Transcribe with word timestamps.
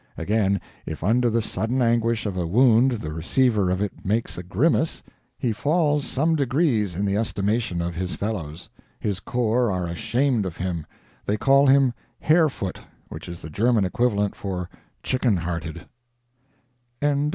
Again: 0.17 0.59
if 0.83 1.03
under 1.03 1.29
the 1.29 1.43
sudden 1.43 1.79
anguish 1.79 2.25
of 2.25 2.35
a 2.35 2.47
wound 2.47 2.89
the 2.93 3.11
receiver 3.13 3.69
of 3.69 3.81
it 3.81 4.03
makes 4.03 4.35
a 4.35 4.41
grimace, 4.41 5.03
he 5.37 5.51
falls 5.53 6.05
some 6.07 6.35
degrees 6.35 6.95
in 6.95 7.05
the 7.05 7.15
estimation 7.15 7.83
of 7.83 7.93
his 7.93 8.15
fellows; 8.15 8.67
his 8.99 9.19
corps 9.19 9.69
are 9.71 9.85
ashamed 9.85 10.47
of 10.47 10.57
him: 10.57 10.87
they 11.23 11.37
call 11.37 11.67
him 11.67 11.93
"hare 12.19 12.49
foot," 12.49 12.79
which 13.09 13.29
is 13.29 13.43
the 13.43 13.49
German 13.51 13.85
equivalent 13.85 14.35
for 14.35 14.71
chicken 15.03 15.37
hearted. 15.37 15.85